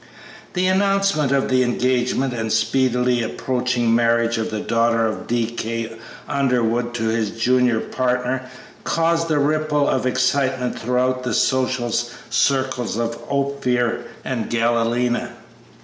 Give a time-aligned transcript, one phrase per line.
[0.53, 5.45] The announcement of the engagement and speedily approaching marriage of the daughter of D.
[5.45, 5.91] K.
[6.27, 8.49] Underwood to his junior partner
[8.83, 15.33] caused a ripple of excitement throughout the social circles of Ophir and Galena.